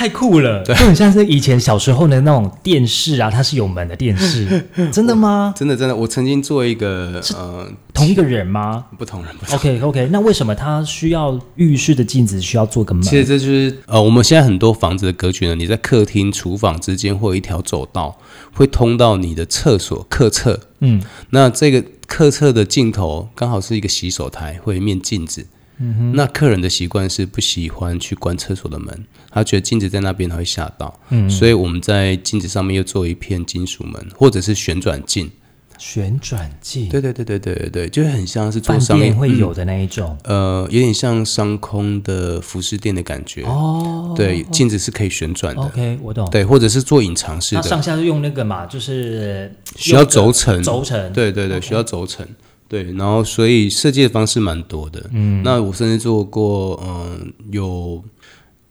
[0.00, 5.52] 太酷了，就很像是以前小时候的那种电视啊，它是有门的电视， 真的吗？
[5.54, 9.56] 真的真的，我曾经做一个呃同一个人吗不同人不同。
[9.56, 13.02] ？OK OK，那为什么他需要浴室的镜子需要做个门？
[13.02, 18.16] 其实这就是呃，我们现在很多房子的格局呢，你在客厅、厨房之间会有一条走道，
[18.54, 20.58] 会通到你的厕所客厕。
[20.78, 25.46] 嗯，那这个客厕的尽头刚好是一个洗手台，会有一面镜子。
[25.80, 31.00] 嗯那客人的习惯是不喜欢去关厕所的门，他觉得镜子在那边他会吓到。
[31.08, 35.30] 嗯，所以我们在镜子上面又做一片金属门，或者是旋转镜。
[35.78, 40.14] 旋转镜，对对对对对对对，就很像是做饭商业店会有的那一种。
[40.24, 43.44] 呃，有点像商空的服饰店的感觉。
[43.44, 45.62] 哦，对，镜子是可以旋转的。
[45.62, 46.28] ，OK，我懂。
[46.30, 51.10] 对，或者是做隐藏式的，它上下是用那个嘛，就是需要轴承，轴承。
[51.14, 52.28] 对对对需要轴承。
[52.70, 55.04] 对，然后所以设计的方式蛮多的。
[55.12, 58.00] 嗯，那我甚至做过，嗯、有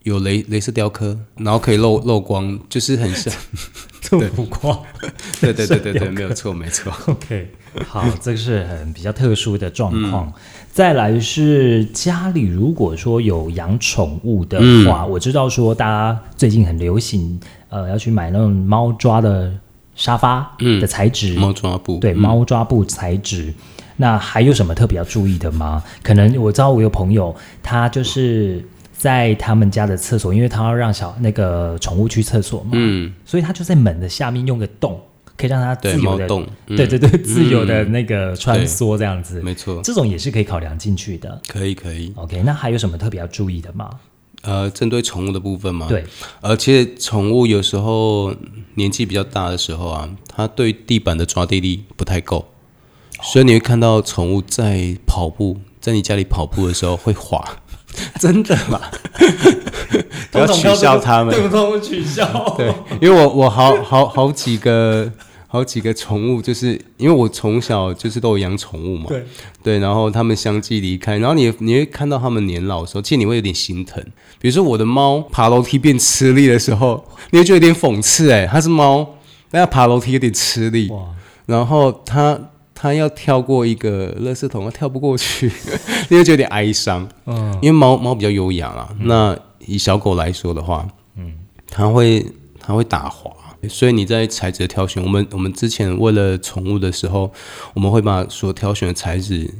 [0.04, 3.30] 有镭镭射雕刻，然后可以漏漏 光，就是很像。
[4.00, 4.76] 这么浮夸。
[5.42, 6.90] 对对对对对， 没有错没错。
[7.06, 7.50] OK，
[7.86, 10.26] 好，这个是很比较特殊的状况。
[10.26, 10.32] 嗯
[10.72, 17.38] 再来是家里如果说有养宠物的话，嗯我知道说大家最近很流行，
[17.70, 19.52] 呃，要去买那种猫抓的
[20.00, 23.52] 沙发的材质，猫抓布，对，嗯猫抓布材质。
[23.98, 25.84] 那还有什么特别要注意的吗？
[26.02, 34.98] 可能我知道我有朋友，他就是在他们家的厕所，因为他要让小那个宠物去厕所嘛，嗯，所以他就在门的下面用个洞，
[35.36, 36.26] 可以让它，自由的，
[36.66, 41.38] 对对对，自由的那个穿梭这样子，没错，这种也是可以考量进去的。
[41.46, 42.10] 可以可以。
[42.16, 43.90] OK，那还有什么特别要注意的吗？
[44.42, 46.04] 呃，针对宠物的部分嘛，对，
[46.40, 48.34] 而且宠物有时候
[48.74, 52.48] 年纪比较大的时候啊，它对地板的抓地力不太够，
[53.22, 57.44] 所以你会看到宠物在跑步，在你家里跑步的时候会滑，
[58.18, 58.80] 真的吗，
[60.30, 62.54] 不要取笑他们，对不通取笑？
[62.56, 65.10] 对，因为我我好好好几个
[65.52, 69.24] 好几个宠物，就是因为我从小就是都有养宠物嘛，对。
[69.64, 74.00] 对，然后他们相继离开，然后你你会看到他们年老的时候，其实你会有点心疼。
[74.38, 79.04] 比如说我的猫爬楼梯变吃力的时候，你会觉得有点讽刺，哎，它是猫，
[79.50, 81.00] 但它爬楼梯有点吃力，哇，
[81.46, 82.38] 然后它
[82.72, 85.50] 它要跳过一个垃圾桶，它跳不过去，
[86.08, 87.06] 你会觉得有点哀伤。
[87.26, 89.36] 嗯，因为猫猫比较优雅啦，那
[89.66, 91.34] 以小狗来说的话，嗯，
[91.68, 92.24] 它会
[92.58, 93.30] 它会打滑，
[93.68, 97.32] 所以你在材质的挑选，我们我们之前为了宠物的时候，
[97.74, 99.52] 我们会把所挑选的材质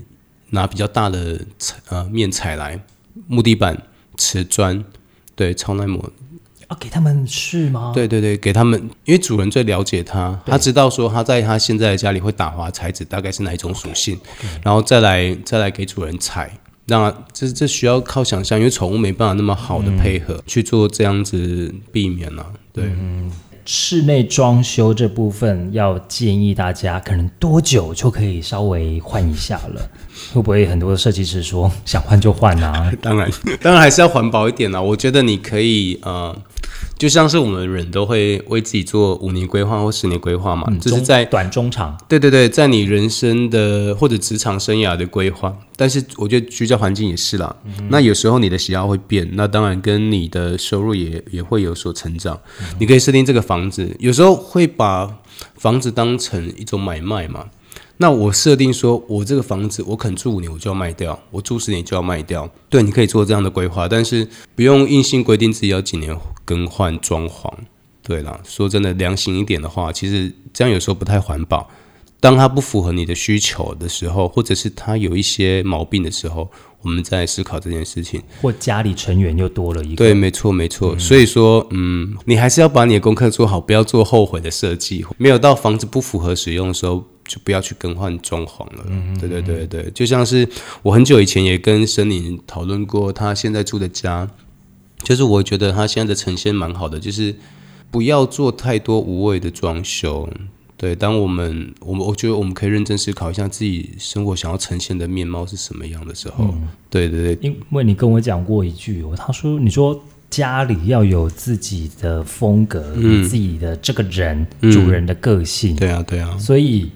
[0.50, 2.80] 拿比较大的材呃面材来，
[3.26, 3.82] 木地板、
[4.16, 4.82] 瓷砖，
[5.34, 6.10] 对，超耐磨，
[6.68, 14.18] 啊，给他们试吗？，对对对，给他们，因为主人最了解他，他知道说他在他现在的家里会打滑材质大概是哪一种属性，
[14.62, 16.50] 然后再来再来给主人踩。
[16.86, 22.44] 那这这需要靠想象，因为宠物没办法那么好的配合、去做这样子避免啊。
[22.72, 22.90] 对，
[23.72, 29.90] 室内装修这部分要建议大家，可能多久就可以稍微换一下了？
[30.34, 32.92] 会不会很多设计师说想换就换啊？
[33.00, 33.30] 当然
[33.62, 34.82] 当然还是要环保一点啦。
[34.82, 36.36] 我觉得你可以呃，
[36.98, 47.54] 就像是我们人都会为自己做五年规划或十年规划嘛，就是在短中长，对对对，在你人生的或者职场生涯的规划，但是我觉得居家环境也是啦。
[47.88, 52.38] 那有时候你的喜好会变，那当然跟你的收入也也会有所成长。
[52.78, 55.18] 你可以设定这个房子，有时候会把
[55.56, 57.46] 房子当成一种买卖嘛。
[58.02, 62.50] 那我设定说，我这个房子我肯住五年我就要卖掉，我住十年就要卖掉。
[62.70, 67.52] 对，你可以做这样的规划，但是不用硬性规定自己要几年更换装潢。
[68.02, 71.68] 对了，说真的，良心一点的话，其实这样有时候不太环保。
[72.20, 76.50] 当它不符合你的需求的时候，或者是它有一些毛病的时候，
[76.82, 78.22] 我们在思考这件事情。
[78.42, 80.98] 或家里成员又多了一个，对，没错，没错。
[80.98, 85.04] 所以说，嗯，你还是要把你的功课做好，不要做后悔的设计。
[85.16, 88.84] 没有到房子不符合使用的时候，就不要去更换装潢了。
[89.18, 90.46] 对对对对，就像是
[90.82, 94.28] 我很久以前也跟森林讨论过，他现在住的家，
[95.02, 97.34] 就是我觉得他现在的呈现蛮好的，就是
[97.90, 100.28] 不要做太多无谓的装修。
[100.80, 106.54] 对，当我们我们我觉得我们可以认真思考一下自己生活想要呈现的面貌是什么样的时候，
[106.88, 113.28] 对对对，因为你跟我讲过一句，哦他说你说家里要有自己的风格，嗯。
[113.28, 116.90] 自己的这个人、主人的个性，对啊对啊，所以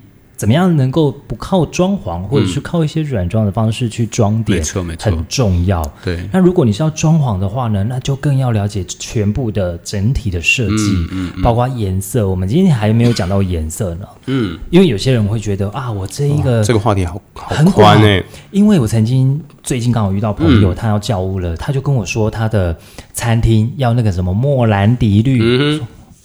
[0.45, 5.11] 怎么样能够不靠装潢，或者是靠一些软装的方式去装点，没错没错。
[5.11, 5.83] 很重要。
[6.05, 6.29] 对。
[6.31, 12.29] 那如果你是要装潢的话呢，那就更要了解全部的整体的设计嗯，包括颜色。
[12.29, 22.77] 我们今天还没有讲到颜色呢，嗯，因为有些人会觉得啊，我这一个这个话题好好很广宽哎、因为我曾经最近刚好遇到朋友，他要教屋了，他就跟我说他的
[23.15, 25.81] 餐厅要那个什么莫兰迪绿，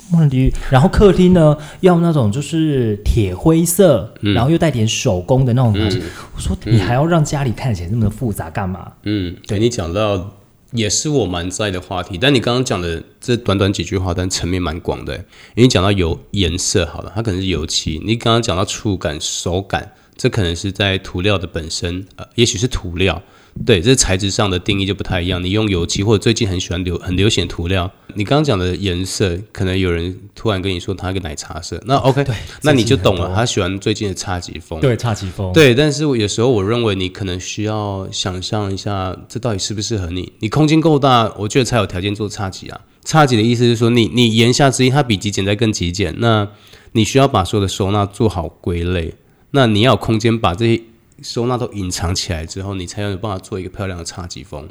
[0.10, 6.02] 嗯哼，莫兰迪绿，然后客厅呢要那种就是铁灰色，然后又带点手工的那种东西。
[6.36, 8.91] 我说你还要让家里看起来那么的复杂干嘛？
[9.04, 10.36] 嗯，对你讲到
[10.72, 15.15] 也是我蛮在的话题，但你刚刚讲的这短短几句话，但层面蛮广的。
[15.15, 15.22] 因
[15.58, 23.22] 为你讲到油颜色好了，它可能是油漆；你刚刚讲到触感、手感，这可能是在涂料的本身，呃，也许是涂料。
[23.65, 25.43] 对，这材质上的定义就不太一样。
[25.43, 34.80] 你用油漆或者最近很喜欢流很流行的涂料，你刚刚讲的颜色，可能有人突然跟你说他一个奶茶色，那 OK，对那你就懂了，他喜欢最近的侘寂风。
[34.80, 35.52] 对，差几风。
[35.54, 40.32] 对，但是我有时候我认为你可能需要想象一下，这到底适不适合你。
[40.39, 42.82] 你空间够大，我觉得才有条件做差级啊。
[43.04, 46.15] 差级的意思是说你，你言下之意，它比极简再更极简。
[46.19, 46.48] 那
[46.93, 49.13] 你需要把所有的收纳做好归类，
[49.52, 50.82] 那你要有空间把这些
[51.22, 54.68] 收纳都隐藏起来之后，你才有办法做一个漂亮的侘寂风。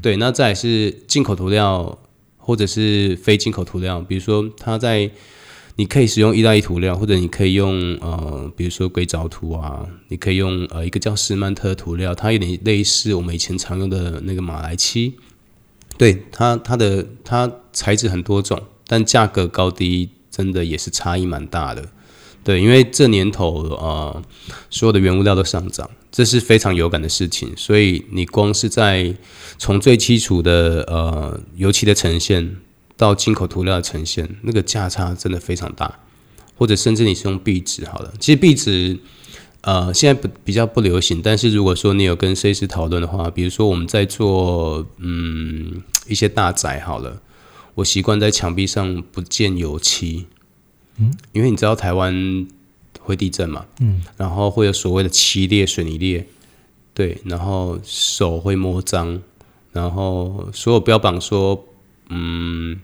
[0.00, 1.98] 对，那再来是进口涂料
[2.36, 5.10] 或者是非进口涂料，比如说它在
[5.76, 15.14] 你可以使用意大利涂料，或者你可以用呃，比如说硅藻土啊，你可以用呃一个叫施曼特涂料，它有点类似我们以前常用的那个马来漆。
[15.98, 21.88] 对它，它的它材质很多种，但价格高低真的也是差异蛮大的。
[22.46, 24.22] 对，因为这年头呃，
[24.70, 27.52] 所有的原物料都上涨，这是非常有感的事情。
[27.56, 29.12] 所以你光是在
[29.58, 32.56] 从最基础的呃油漆的呈现
[32.96, 35.98] 到进口涂料的呈现，那个价差真的非常大。
[36.56, 38.96] 或者甚至你是用壁纸好了，其实壁纸
[39.62, 47.20] 呃现在不比较不流行，但是如果说你有跟设计师讨论的话，比如说我们在做嗯一些大宅好了，
[47.74, 50.26] 我习惯在墙壁上不见油漆，
[50.98, 52.46] 嗯，因为你知道台湾
[53.00, 56.26] 会地震嘛，嗯，然后会有所谓的漆裂、水泥裂，
[56.94, 59.20] 对，然后手会摸脏，
[59.72, 61.64] 然后所有标榜说
[62.08, 62.78] 嗯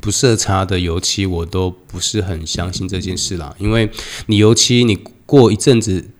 [0.00, 3.56] 不色差的油漆，我都不是很相信这件事啦。
[3.58, 3.90] 因为
[4.26, 6.10] 你油漆，你过一阵子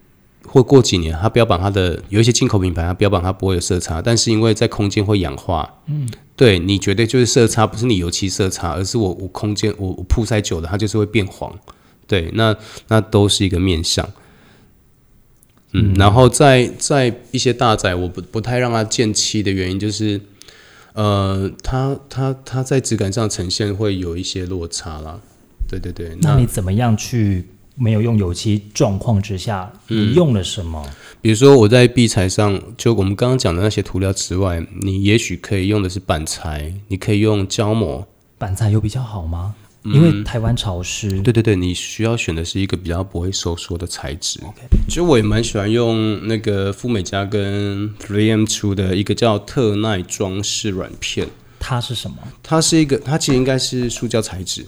[0.59, 11.57] 或过几年，它标榜它的有一些进口品牌，它标榜它不会有色差，但是因为在空间会氧化，嗯，对你绝对就是色差，不是你油漆色差，而是我我空间我我曝晒久了，它就是会变黄，
[12.09, 12.57] 对，那
[12.89, 14.05] 那都是一个面相。
[15.74, 20.20] 嗯，然后在在一些大宅，我不不太让它见漆的原因就是，
[20.95, 25.20] 呃，它它它在质感上呈现会有一些落差啦。
[25.68, 27.47] 对对对，那你怎么样去
[27.79, 30.85] 没有用油漆状况之下，嗯你用了什么？
[31.20, 38.07] 比如说我在壁材上，就我们刚刚讲的那些涂料之外，你也许可以用的是板材，你可以用胶膜，
[38.37, 39.55] 板材有比较好吗？
[39.85, 44.41] 因为台湾潮湿，对对对，你需要选的是一个比较不会收缩的材质。
[44.87, 51.26] 其实我也蛮喜欢用那个富美家跟 3M 出的一个叫特耐装饰软片，
[51.59, 52.16] 它是什么？
[52.43, 54.66] 它是一个，它其实应该是塑胶材质。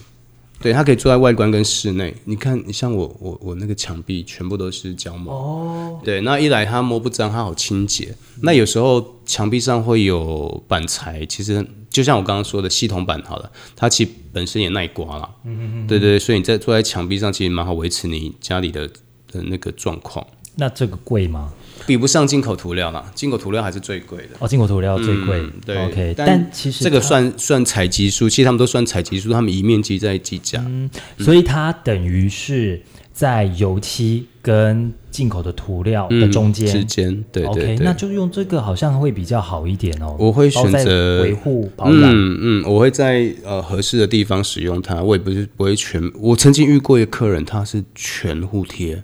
[0.60, 2.14] 对，它可以做在外观跟室内。
[2.24, 5.32] 你看，你像我，我我那个墙壁全部都是胶膜。
[5.32, 6.00] 哦。
[6.04, 8.14] 对，那一来它摸不脏，它好清洁。
[8.42, 15.30] 那有时候墙壁上会有板材，其实就像我刚刚说的系统板好了，它其实本身也耐刮了。
[15.44, 15.86] 嗯嗯嗯。
[15.86, 18.86] 对对，所以你在坐在墙壁上，其实蛮好维持你家里的
[19.32, 20.26] 的那个状况。
[20.56, 21.52] 那这个贵吗？
[21.86, 24.28] 比不上进口涂料啦，进口涂料还是最贵的。
[24.38, 25.42] 哦，进口涂料最贵。
[25.64, 26.14] 对，OK。
[26.16, 30.62] 但其实这个算算采集数，其实他们都算采集数，他们一面积在计价。
[30.66, 32.80] 嗯，所以它等于是
[33.14, 37.24] 在油漆跟进口的涂料的中间之间。
[37.32, 37.78] 对，OK。
[37.80, 40.14] 那就用这个好像会比较好一点哦。
[40.18, 42.02] 我会选择维护保养。
[42.02, 45.02] 嗯嗯，我会在呃合适的地方使用它。
[45.02, 46.12] 我也不是不会全。
[46.20, 49.02] 我曾经遇过一个客人，他是全护贴，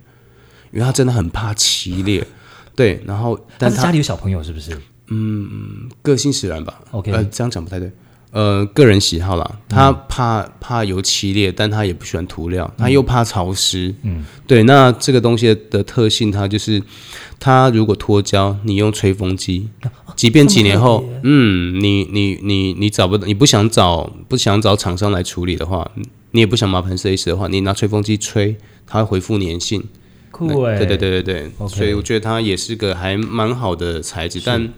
[0.77, 2.25] 因为他真的很怕漆裂。
[2.75, 4.79] 对，然后但是家里有小朋友是不是？
[5.07, 6.79] 嗯，个性使然吧。
[6.91, 7.91] OK，呃，这样讲不太对。
[8.29, 13.95] 呃，个人喜好啦，他怕怕油漆裂，但他也不喜欢涂料，他又怕潮湿。
[14.03, 14.61] 嗯，对。
[14.63, 16.79] 那这个东西的特性，它就是
[17.39, 19.69] 它如果脱胶，你用吹风机，
[20.15, 25.89] 即便几年后，嗯，你你你你找不到，你不想找不想找厂商来处理的话，
[26.31, 28.55] 你也不想麻烦设计师的话，你拿吹风机吹，
[28.85, 29.83] 它会恢复粘性。
[30.37, 34.69] 酷哎，对对对对对，所以我觉得它也是个还蛮好的材质，但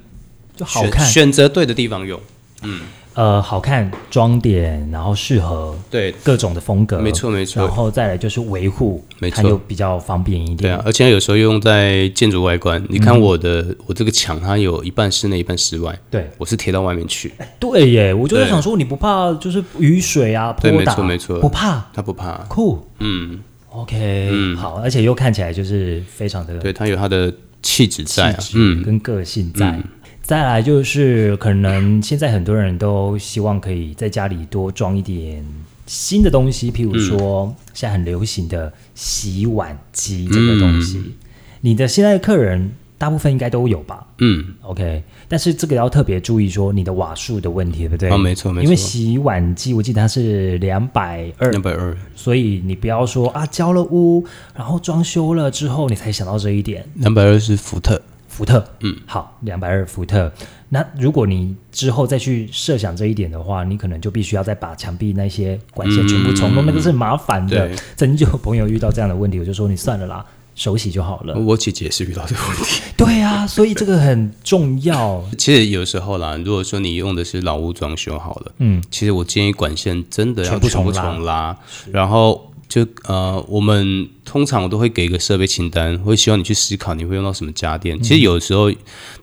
[0.55, 2.20] 就好看，选择对的地方用，
[2.62, 2.82] 嗯，
[3.14, 6.14] 呃，好看，装点，然后适合对。
[6.24, 16.30] 各种的风格，没错没错，然后再来就是维护，没错，又比较方便一点，对啊，而且有时候用在建筑外观，你看我的我这个墙，它有一半室内一半室外，对。
[16.38, 23.39] 我是贴到外面去，对耶，我就在想说，你不怕就是雨水啊对，没错没错，不怕，它不怕，酷，嗯。
[23.72, 29.80] OK，嗯，好，而且又看起来就是非常的，对，他有他的气质在，嗯，跟个性在。
[30.22, 35.44] 再来就是可能现在很多人都希望可以在家里多装一点
[35.86, 41.16] 新的东西，譬如说现在很流行的洗碗机这个东西，
[41.62, 42.72] 你的现在的客人。
[43.00, 44.06] 大部分应该都有吧。
[44.20, 48.10] 嗯，OK，但是这个要特别注意说你的瓦数的问题，对不对？
[48.10, 48.64] 啊，没错没错。
[48.64, 54.24] 因为洗碗机我记得它是两百二，两百二，所以你不要说啊交了屋，
[54.54, 56.86] 然后装修了之后你才想到这一点。
[56.95, 60.32] 两百二是福特，福特，嗯，好，两百二福特。
[60.68, 67.74] 那如果你之后再去设想这一点的话，你可能就必须要再把墙壁那些管线全部重弄，那个是麻烦的。
[67.95, 70.26] 曾经就有朋友遇到这样的问题，我就说你算了啦。
[70.60, 71.34] 手洗就好了。
[71.39, 72.82] 我姐姐也是遇到这个问题。
[72.97, 75.24] 对啊，所以这个很重要。
[75.39, 81.57] 其实有时候啦，如果说你用的是老屋装修好了，嗯，其实我建议管线真的要全部重拉。
[81.93, 87.97] 然后就呃，我们通常我都会给一个设备清单，会希望你去思考你会用到什么家电。
[88.01, 88.70] 其实有时候，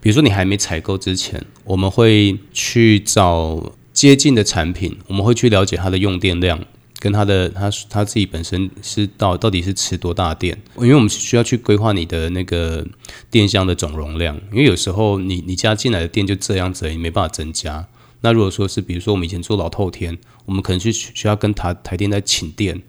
[0.01, 6.59] 比如说你还没采购之前，我们会去找接近的产品，我们会去了解它的用电量。
[6.99, 10.57] 跟他的他他自己本身是到到底是吃多大电？
[10.77, 12.85] 因为我们需要去规划你的那个
[13.29, 17.87] 电箱的总容量，因为有时候你你家进来的电就这样子，你没办法增加。
[18.21, 22.81] 那如果说是比如说我们以前做老透天，我们可能去需要跟台台电在请电，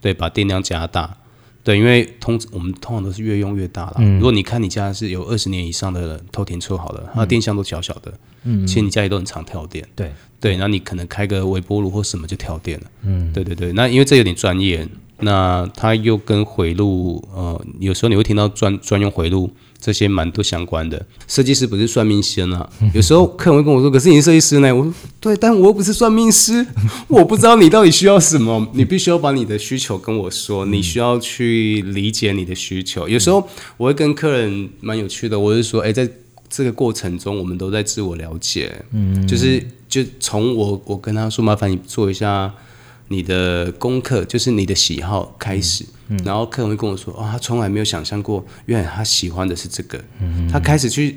[0.00, 1.18] 对，把电量加大。
[1.64, 3.96] 对，因为通我们通常都是越用越大了。
[4.16, 8.12] 如果你看你家是有二十年以上的偷停车好了，它电箱都小小的，
[8.44, 9.86] 嗯，其实你家里都很常跳电。
[9.94, 10.10] 对
[10.40, 12.86] 对，然后你可能开个微波炉或什么就跳电了。
[13.02, 14.86] 嗯，对对对，那因为这有点专业，
[15.22, 19.50] 那它又跟回路，呃，有时候你会听到专专用回路。
[19.84, 22.70] 这些蛮多相关的，设计师不是算命先啊。
[22.94, 26.64] 有时候客人会跟我说：“可是你是设计师呢？”我说：“对，但我又不是算命师，
[27.08, 28.64] 我不知道你到底需要什么。
[28.74, 33.08] 你必须要把你的需求跟我说，你需要去理解你的需求。
[33.08, 33.44] 有时候
[33.76, 36.08] 我会跟客人蛮有趣的，我是说：哎，在
[36.48, 38.72] 这个过程中，我们都在自我了解。
[38.92, 42.54] 嗯，就是就从我我跟他说，麻烦你做一下。”
[43.08, 51.10] 你的功课就是你的喜好开始，嗯然后客人会跟我说：“哦，他从来没有想象过，原来他喜欢的是这个。”嗯他开始去，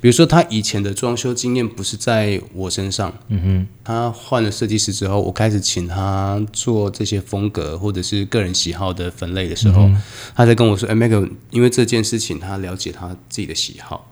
[0.00, 9.90] 比如说他以前的装修经验不是在我身上，嗯哼，他换了设计师之后，我开始请他做这些风格或者是个人喜好的分类的时候，
[10.34, 14.10] 他在跟我说：“哎，Meg，因为这件事情，他了解他自己的喜好，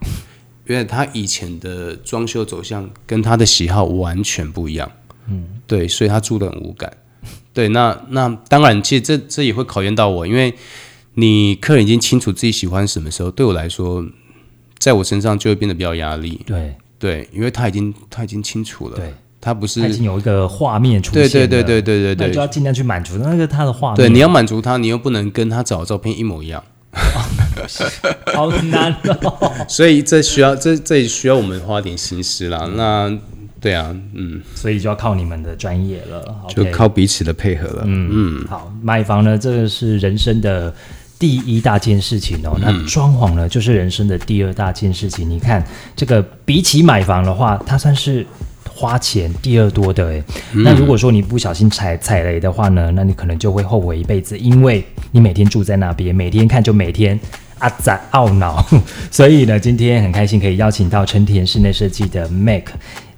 [0.69, 4.91] 因为他以前的装修走向跟他的喜好完全不一样，
[5.29, 6.93] 嗯，对，所以他住的很无感。”
[7.59, 10.55] 对，那那当然，其实这这也会考验到我，因为
[11.15, 14.05] 你客人已经清楚自己喜欢什么时候，对我来说，
[14.79, 16.41] 在我身上就会变得比较压力。
[16.47, 18.97] 对对，因为他已经他已经清楚了。
[18.97, 23.97] 对他不是他已经有一个画面出现了，对对对对对对对那就要尽量去满足那个他的画面。
[23.97, 26.63] 对，你要满足他，你又不能跟他找的照片一模一样，
[28.33, 29.53] 好难哦。
[29.69, 32.71] 所以这需要这这也需要我们花点心思啦。
[32.77, 33.19] 那
[33.61, 37.83] 对啊，嗯，所以就要靠你们的专业了，就靠彼此的配合了。
[37.87, 38.09] 嗯
[38.41, 40.73] 嗯，好，买房呢，这个是人生的
[41.19, 42.57] 第一大件事情哦。
[42.61, 45.29] 那装潢呢，就是人生的第二大件事情。
[45.29, 45.65] 你看，
[45.97, 48.25] 这个比起买房的话，它算是
[48.69, 50.23] 花钱第二多的诶。
[50.53, 57.19] 那如果说你不小心踩踩雷的话呢，那你可能就会后悔一辈子，因为你每天住在那边，每天看就每天。
[57.59, 58.65] 啊，在懊恼，
[59.11, 62.67] 所以呢，今天很开心可以邀请到成田室内设计的 Mac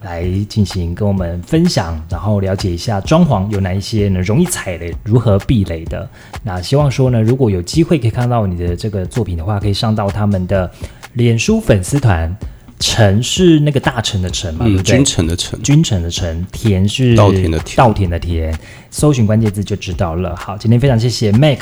[0.03, 6.09] 来进行跟我们分享，然后了解一下装潢有哪一些呢容易踩雷，如何避雷的。
[6.42, 10.70] 那希望说呢，如果有机会可以看到你的这个作品的话，可以上到他们的
[11.14, 12.36] 脸书粉丝团。
[12.82, 14.96] 陈是那个大臣的臣嘛，对嗯，不对？
[14.96, 18.59] 君臣的臣，君臣的臣，田是稻田的田稻田的田，
[18.90, 20.34] 搜寻关键字就知道了。
[20.34, 21.59] 好，今天非常谢谢 Mac，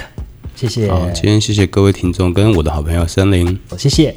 [0.55, 3.59] 谢谢，好，今天谢谢各位听众跟我的好朋友森林。
[3.77, 4.15] 谢谢。